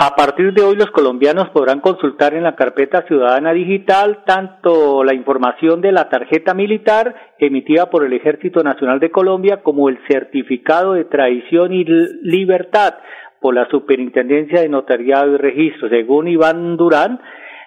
A 0.00 0.14
partir 0.14 0.52
de 0.52 0.62
hoy 0.62 0.76
los 0.76 0.92
colombianos 0.92 1.48
podrán 1.48 1.80
consultar 1.80 2.32
en 2.32 2.44
la 2.44 2.54
carpeta 2.54 3.02
ciudadana 3.08 3.52
digital 3.52 4.22
tanto 4.24 5.02
la 5.02 5.12
información 5.12 5.80
de 5.80 5.90
la 5.90 6.08
tarjeta 6.08 6.54
militar 6.54 7.16
emitida 7.40 7.90
por 7.90 8.04
el 8.04 8.12
Ejército 8.12 8.62
Nacional 8.62 9.00
de 9.00 9.10
Colombia 9.10 9.60
como 9.64 9.88
el 9.88 9.98
certificado 10.06 10.92
de 10.92 11.06
tradición 11.06 11.72
y 11.72 11.84
libertad 12.22 12.94
por 13.40 13.56
la 13.56 13.68
Superintendencia 13.70 14.60
de 14.60 14.68
Notariado 14.68 15.34
y 15.34 15.36
Registro. 15.36 15.88
Según 15.88 16.28
Iván 16.28 16.76
Durán, 16.76 17.18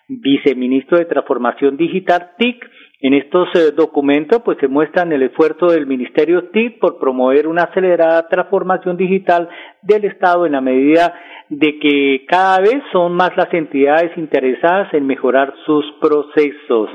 viceministro 0.08 1.00
de 1.00 1.06
Transformación 1.08 1.76
Digital 1.76 2.30
TIC, 2.38 2.64
en 3.02 3.16
estos 3.16 3.50
eh, 3.56 3.72
documentos 3.76 4.42
pues 4.44 4.58
se 4.60 4.68
muestran 4.68 5.12
el 5.12 5.24
esfuerzo 5.24 5.68
del 5.68 5.88
Ministerio 5.88 6.50
TIC 6.50 6.80
por 6.80 7.00
promover 7.00 7.48
una 7.48 7.64
acelerada 7.64 8.28
transformación 8.28 8.96
digital 8.96 9.50
del 9.82 10.06
Estado 10.06 10.46
en 10.46 10.52
la 10.52 10.62
medida 10.62 11.14
de 11.50 11.80
que 11.80 12.26
cada 12.28 12.60
vez 12.60 12.82
son 12.92 13.14
más 13.14 13.36
las 13.36 13.52
entidades 13.54 14.16
interesadas 14.18 14.94
en 14.94 15.06
mejorar 15.06 15.54
sus 15.66 15.84
procesos. 16.00 16.90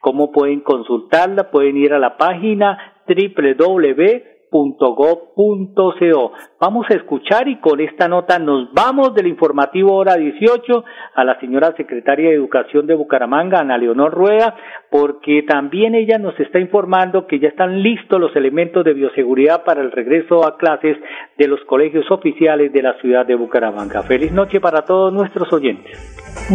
¿Cómo 0.00 0.32
pueden 0.32 0.60
consultarla? 0.60 1.50
Pueden 1.50 1.76
ir 1.76 1.92
a 1.92 1.98
la 1.98 2.16
página 2.16 2.94
www 3.06 4.39
.go.co. 4.50 6.32
Vamos 6.60 6.86
a 6.90 6.94
escuchar 6.94 7.48
y 7.48 7.60
con 7.60 7.80
esta 7.80 8.08
nota 8.08 8.38
nos 8.38 8.72
vamos 8.72 9.14
del 9.14 9.28
informativo 9.28 9.94
hora 9.94 10.16
18 10.16 10.84
a 11.14 11.24
la 11.24 11.38
señora 11.40 11.72
secretaria 11.76 12.30
de 12.30 12.34
Educación 12.34 12.86
de 12.86 12.94
Bucaramanga, 12.94 13.60
Ana 13.60 13.78
Leonor 13.78 14.12
Rueda, 14.12 14.54
porque 14.90 15.44
también 15.48 15.94
ella 15.94 16.18
nos 16.18 16.38
está 16.40 16.58
informando 16.58 17.26
que 17.26 17.38
ya 17.38 17.48
están 17.48 17.82
listos 17.82 18.20
los 18.20 18.34
elementos 18.34 18.84
de 18.84 18.94
bioseguridad 18.94 19.64
para 19.64 19.82
el 19.82 19.92
regreso 19.92 20.46
a 20.46 20.56
clases 20.56 20.96
de 21.38 21.46
los 21.46 21.60
colegios 21.66 22.10
oficiales 22.10 22.72
de 22.72 22.82
la 22.82 22.94
ciudad 23.00 23.24
de 23.24 23.36
Bucaramanga. 23.36 24.02
Feliz 24.02 24.32
noche 24.32 24.60
para 24.60 24.82
todos 24.82 25.12
nuestros 25.12 25.52
oyentes. 25.52 25.98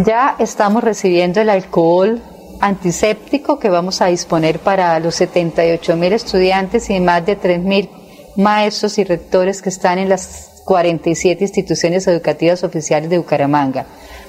Ya 0.06 0.34
estamos 0.38 0.84
recibiendo 0.84 1.40
el 1.40 1.48
alcohol 1.48 2.18
antiséptico 2.60 3.58
que 3.58 3.70
vamos 3.70 4.00
a 4.00 4.06
disponer 4.06 4.58
para 4.58 4.98
los 5.00 5.14
78 5.16 5.96
mil 5.96 6.12
estudiantes 6.12 6.90
y 6.90 7.00
más 7.00 7.24
de 7.26 7.36
3 7.36 7.62
mil 7.62 7.90
maestros 8.36 8.98
y 8.98 9.04
rectores 9.04 9.62
que 9.62 9.68
están 9.68 9.98
en 9.98 10.08
las 10.08 10.62
47 10.64 11.44
instituciones 11.44 12.06
educativas 12.06 12.64
oficiales 12.64 13.08
de 13.08 13.18
Bucaramanga. 13.18 13.86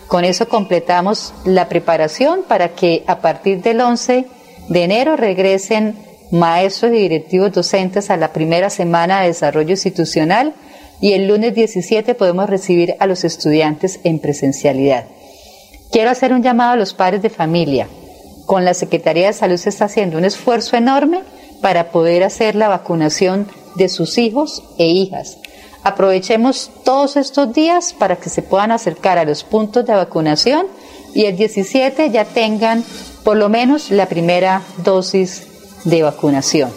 Con 0.08 0.24
eso 0.24 0.48
completamos 0.48 1.34
la 1.44 1.68
preparación 1.68 2.44
para 2.48 2.70
que 2.70 3.04
a 3.08 3.20
partir 3.20 3.62
del 3.62 3.82
11 3.82 4.26
de 4.70 4.84
enero 4.84 5.18
regresen 5.18 5.96
maestros 6.32 6.92
y 6.92 7.00
directivos 7.00 7.52
docentes 7.52 8.10
a 8.10 8.18
la 8.18 8.34
primera 8.34 8.70
semana 8.70 9.22
de 9.22 9.28
desarrollo 9.28 9.72
institucional 9.72 10.54
y 11.02 11.13
el 11.13 11.28
lunes 11.28 11.54
17 11.54 12.16
podemos 12.16 12.50
recibir 12.50 12.96
a 13.00 13.08
los 13.08 13.24
estudiantes 13.24 14.00
en 14.04 14.20
presencialidad. 14.20 15.06
Quiero 15.92 16.10
hacer 16.10 16.34
un 16.34 16.44
llamado 16.44 16.74
a 16.74 16.78
los 16.78 16.94
padres 16.94 17.22
de 17.22 17.30
familia 17.30 17.88
con 18.47 18.65
la 18.65 18.73
Secretaría 18.73 19.27
de 19.27 19.33
Salud 19.33 19.57
se 19.57 19.69
está 19.69 19.86
haciendo 19.86 20.17
un 20.17 20.25
esfuerzo 20.25 20.77
enorme 20.77 21.21
para 21.62 21.91
poder 21.91 22.23
hacer 22.23 22.55
la 22.55 22.69
vacunación 22.69 23.47
de 23.75 23.89
sus 23.89 24.17
hijos 24.17 24.63
e 24.79 24.88
hijas. 24.88 25.38
Aprovechemos 25.83 26.71
todos 26.83 27.17
estos 27.17 27.53
días 27.53 27.93
para 27.93 28.15
que 28.15 28.29
se 28.29 28.41
puedan 28.41 28.71
acercar 28.71 29.17
a 29.17 29.25
los 29.25 29.43
puntos 29.43 29.86
de 29.86 29.93
vacunación 29.93 30.65
y 31.13 31.25
el 31.25 31.36
17 31.36 32.10
ya 32.10 32.25
tengan 32.25 32.83
por 33.23 33.38
lo 33.38 33.49
menos 33.49 33.91
la 33.91 34.07
primera 34.07 34.63
dosis 34.83 35.43
de 35.83 36.03
vacunación. 36.03 36.71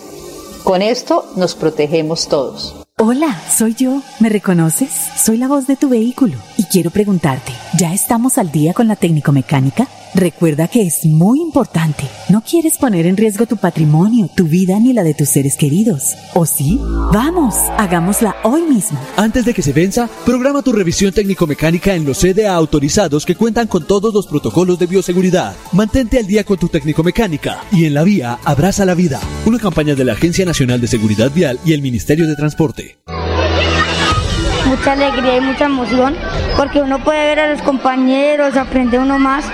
Con 0.64 0.83
esto 0.83 1.24
nos 1.37 1.54
protegemos 1.54 2.28
todos. 2.28 2.76
Hola, 2.98 3.40
soy 3.56 3.74
yo. 3.74 4.02
¿Me 4.18 4.28
reconoces? 4.28 4.90
Soy 5.16 5.38
la 5.38 5.48
voz 5.48 5.66
de 5.66 5.76
tu 5.76 5.88
vehículo 5.88 6.37
y 6.59 6.64
quiero 6.64 6.90
preguntarte, 6.90 7.52
¿ya 7.78 7.94
estamos 7.94 8.38
al 8.38 8.50
día 8.50 8.74
con 8.74 8.88
la 8.88 8.96
técnico 8.96 9.33
mecánica? 9.33 9.88
Recuerda 10.14 10.66
que 10.66 10.83
es 10.83 11.05
muy 11.05 11.40
importante. 11.40 12.05
No 12.29 12.42
quieres 12.42 12.79
poner 12.79 13.07
en 13.07 13.16
riesgo 13.16 13.46
tu 13.46 13.57
patrimonio, 13.57 14.29
tu 14.35 14.44
vida 14.44 14.79
ni 14.81 14.92
la 14.92 15.05
de 15.05 15.14
tus 15.14 15.29
seres 15.29 15.57
queridos. 15.57 16.16
¿O 16.35 16.46
sí? 16.46 16.81
Vamos, 17.12 17.55
hagámosla 17.79 18.35
hoy 18.42 18.62
mismo. 18.62 18.99
Antes 19.16 19.44
de 19.44 19.55
que 19.55 19.62
se 19.62 19.73
venza, 19.73 20.09
programa 20.27 20.62
tu 20.62 20.73
revisión 20.73 21.12
técnico-mecánica 21.12 21.94
en 21.94 22.05
los 22.05 22.18
CDA 22.18 22.55
autorizados 22.55 23.25
que 23.25 23.37
cuentan 23.37 23.68
con 23.68 23.87
todos 23.87 24.12
los 24.12 24.27
protocolos 24.27 24.79
de 24.81 24.87
bioseguridad. 24.87 25.55
Mantente 25.73 26.18
al 26.18 26.27
día 26.27 26.44
con 26.44 26.59
tu 26.59 26.68
técnico-mecánica 26.68 27.61
y 27.70 27.85
en 27.85 27.94
la 27.94 28.03
vía 28.03 28.38
abraza 28.44 28.85
la 28.85 28.94
vida. 28.94 29.20
Una 29.46 29.59
campaña 29.59 29.94
de 29.94 30.05
la 30.05 30.14
Agencia 30.14 30.44
Nacional 30.44 30.81
de 30.81 30.88
Seguridad 30.88 31.31
Vial 31.33 31.61
y 31.64 31.73
el 31.73 31.83
Ministerio 31.83 32.27
de 32.27 32.35
Transporte. 32.35 32.99
Mucha 34.66 34.92
alegría 34.92 35.38
y 35.38 35.40
mucha 35.40 35.66
emoción 35.66 36.14
porque 36.57 36.81
uno 36.81 37.03
puede 37.03 37.27
ver 37.27 37.40
a 37.40 37.53
los 37.53 37.62
compañeros, 37.62 38.57
aprende 38.57 38.99
uno 38.99 39.18
más 39.18 39.44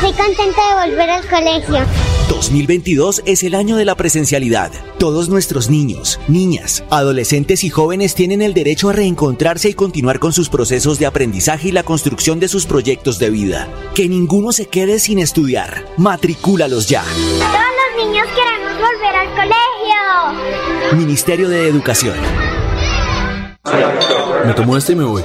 Estoy 0.00 0.12
contenta 0.12 0.62
de 0.62 0.90
volver 0.90 1.10
al 1.10 1.26
colegio. 1.26 1.84
2022 2.28 3.22
es 3.26 3.42
el 3.42 3.56
año 3.56 3.74
de 3.74 3.84
la 3.84 3.96
presencialidad. 3.96 4.70
Todos 4.96 5.28
nuestros 5.28 5.70
niños, 5.70 6.20
niñas, 6.28 6.84
adolescentes 6.88 7.64
y 7.64 7.70
jóvenes 7.70 8.14
tienen 8.14 8.40
el 8.40 8.54
derecho 8.54 8.90
a 8.90 8.92
reencontrarse 8.92 9.70
y 9.70 9.74
continuar 9.74 10.20
con 10.20 10.32
sus 10.32 10.50
procesos 10.50 11.00
de 11.00 11.06
aprendizaje 11.06 11.70
y 11.70 11.72
la 11.72 11.82
construcción 11.82 12.38
de 12.38 12.46
sus 12.46 12.64
proyectos 12.64 13.18
de 13.18 13.30
vida. 13.30 13.68
Que 13.96 14.08
ninguno 14.08 14.52
se 14.52 14.66
quede 14.66 15.00
sin 15.00 15.18
estudiar. 15.18 15.84
Matricúlalos 15.96 16.88
ya. 16.88 17.02
Todos 17.02 17.50
los 17.50 18.06
niños 18.06 18.26
queremos 18.36 18.74
volver 18.74 19.16
al 19.16 19.30
colegio. 19.34 20.96
Ministerio 20.96 21.48
de 21.48 21.66
Educación. 21.66 22.14
Me 24.46 24.54
tomo 24.54 24.76
este 24.76 24.92
y 24.92 24.96
me 24.96 25.04
voy. 25.04 25.24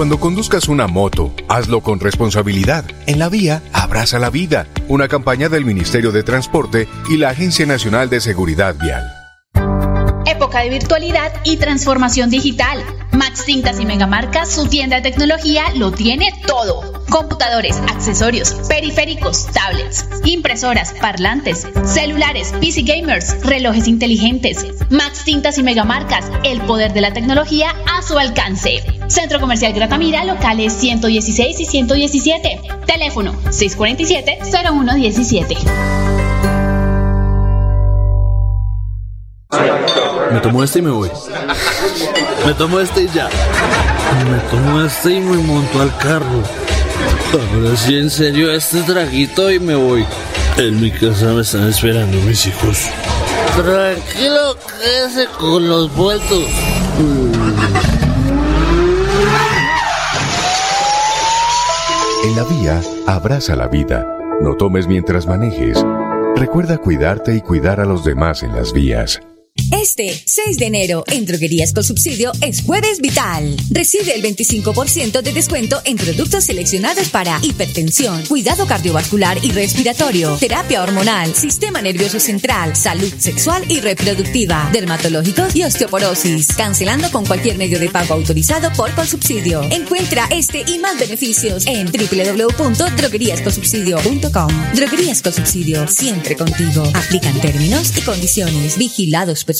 Cuando 0.00 0.18
conduzcas 0.18 0.66
una 0.68 0.86
moto, 0.86 1.34
hazlo 1.46 1.82
con 1.82 2.00
responsabilidad. 2.00 2.86
En 3.06 3.18
la 3.18 3.28
vía, 3.28 3.62
abraza 3.74 4.18
la 4.18 4.30
vida. 4.30 4.66
Una 4.88 5.08
campaña 5.08 5.50
del 5.50 5.66
Ministerio 5.66 6.10
de 6.10 6.22
Transporte 6.22 6.88
y 7.10 7.18
la 7.18 7.28
Agencia 7.28 7.66
Nacional 7.66 8.08
de 8.08 8.22
Seguridad 8.22 8.74
Vial. 8.76 9.04
Época 10.24 10.60
de 10.60 10.70
virtualidad 10.70 11.30
y 11.44 11.58
transformación 11.58 12.30
digital. 12.30 12.82
Max 13.12 13.44
Tintas 13.44 13.78
y 13.78 13.84
Megamarcas, 13.84 14.50
su 14.50 14.68
tienda 14.68 14.96
de 14.96 15.02
tecnología, 15.02 15.64
lo 15.74 15.92
tiene 15.92 16.32
todo. 16.46 17.04
Computadores, 17.10 17.76
accesorios, 17.90 18.54
periféricos, 18.70 19.48
tablets, 19.52 20.06
impresoras, 20.24 20.94
parlantes, 20.98 21.68
celulares, 21.84 22.54
PC 22.58 22.84
gamers, 22.84 23.44
relojes 23.44 23.86
inteligentes. 23.86 24.64
Max 24.88 25.24
Tintas 25.26 25.58
y 25.58 25.62
Megamarcas, 25.62 26.24
el 26.42 26.62
poder 26.62 26.94
de 26.94 27.02
la 27.02 27.12
tecnología 27.12 27.74
a 27.94 28.00
su 28.00 28.18
alcance. 28.18 28.99
Centro 29.10 29.40
Comercial 29.40 29.72
Gratamira, 29.72 30.24
locales 30.24 30.72
116 30.74 31.58
y 31.58 31.64
117. 31.64 32.60
Teléfono 32.86 33.34
647-0117. 33.46 35.56
Me 40.32 40.40
tomo 40.40 40.62
este 40.62 40.78
y 40.78 40.82
me 40.82 40.92
voy. 40.92 41.10
Me 42.46 42.54
tomo 42.54 42.78
este 42.78 43.02
y 43.02 43.08
ya. 43.08 43.28
Me 44.30 44.38
tomo 44.48 44.80
este 44.82 45.14
y 45.14 45.20
me 45.20 45.38
monto 45.38 45.82
al 45.82 45.96
carro. 45.98 46.44
Ahora 47.32 47.76
sí, 47.76 47.96
en 47.96 48.10
serio, 48.10 48.52
este 48.52 48.82
traguito 48.82 49.50
y 49.50 49.58
me 49.58 49.74
voy. 49.74 50.06
En 50.56 50.80
mi 50.80 50.92
casa 50.92 51.32
me 51.32 51.42
están 51.42 51.68
esperando 51.68 52.16
mis 52.18 52.46
hijos. 52.46 52.86
Tranquilo, 53.56 54.56
quédese 54.80 55.26
con 55.36 55.68
los 55.68 55.92
vueltos. 55.96 56.46
En 62.30 62.36
la 62.36 62.44
vía, 62.44 62.80
abraza 63.08 63.56
la 63.56 63.66
vida. 63.66 64.06
No 64.40 64.54
tomes 64.54 64.86
mientras 64.86 65.26
manejes. 65.26 65.84
Recuerda 66.36 66.78
cuidarte 66.78 67.34
y 67.34 67.40
cuidar 67.40 67.80
a 67.80 67.84
los 67.84 68.04
demás 68.04 68.44
en 68.44 68.54
las 68.54 68.72
vías. 68.72 69.20
Este 69.72 70.20
6 70.26 70.58
de 70.58 70.66
enero 70.66 71.04
en 71.06 71.24
Droguerías 71.26 71.72
con 71.72 71.84
Subsidio 71.84 72.32
es 72.40 72.62
Jueves 72.62 73.00
Vital. 73.00 73.56
Recibe 73.70 74.16
el 74.16 74.22
25% 74.22 75.22
de 75.22 75.32
descuento 75.32 75.80
en 75.84 75.96
productos 75.96 76.42
seleccionados 76.44 77.10
para 77.10 77.38
hipertensión, 77.42 78.26
cuidado 78.26 78.66
cardiovascular 78.66 79.38
y 79.44 79.52
respiratorio, 79.52 80.36
terapia 80.38 80.82
hormonal, 80.82 81.32
sistema 81.36 81.80
nervioso 81.80 82.18
central, 82.18 82.74
salud 82.74 83.12
sexual 83.18 83.62
y 83.68 83.78
reproductiva, 83.80 84.68
dermatológicos 84.72 85.54
y 85.54 85.62
osteoporosis. 85.62 86.48
Cancelando 86.56 87.12
con 87.12 87.24
cualquier 87.24 87.56
medio 87.56 87.78
de 87.78 87.90
pago 87.90 88.14
autorizado 88.14 88.72
por 88.72 88.92
Consubsidio. 88.94 89.62
Encuentra 89.70 90.26
este 90.30 90.64
y 90.66 90.78
más 90.78 90.98
beneficios 90.98 91.64
en 91.66 91.86
www.drogueríasconsubsidio.com. 91.86 94.48
Droguerías 94.74 95.22
con 95.22 95.32
Subsidio, 95.32 95.86
siempre 95.86 96.34
contigo. 96.34 96.82
Aplican 96.94 97.40
términos 97.40 97.96
y 97.96 98.00
condiciones. 98.00 98.76
Vigilados 98.76 99.44
por 99.44 99.59